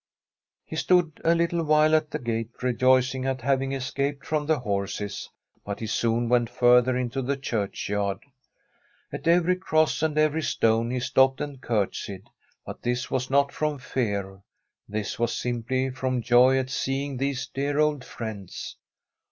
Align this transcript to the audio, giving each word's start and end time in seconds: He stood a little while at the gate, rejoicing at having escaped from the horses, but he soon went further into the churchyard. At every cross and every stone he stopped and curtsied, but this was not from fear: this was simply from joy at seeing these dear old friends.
He 0.65 0.77
stood 0.77 1.21
a 1.23 1.35
little 1.35 1.63
while 1.63 1.93
at 1.93 2.09
the 2.09 2.17
gate, 2.17 2.49
rejoicing 2.63 3.27
at 3.27 3.41
having 3.43 3.71
escaped 3.71 4.25
from 4.25 4.47
the 4.47 4.57
horses, 4.57 5.29
but 5.63 5.79
he 5.79 5.85
soon 5.85 6.27
went 6.27 6.49
further 6.49 6.97
into 6.97 7.21
the 7.21 7.37
churchyard. 7.37 8.17
At 9.13 9.27
every 9.27 9.55
cross 9.57 10.01
and 10.01 10.17
every 10.17 10.41
stone 10.41 10.89
he 10.89 10.99
stopped 10.99 11.39
and 11.39 11.61
curtsied, 11.61 12.31
but 12.65 12.81
this 12.81 13.11
was 13.11 13.29
not 13.29 13.51
from 13.51 13.77
fear: 13.77 14.41
this 14.89 15.19
was 15.19 15.37
simply 15.37 15.91
from 15.91 16.23
joy 16.23 16.57
at 16.57 16.71
seeing 16.71 17.17
these 17.17 17.45
dear 17.45 17.77
old 17.77 18.03
friends. 18.03 18.77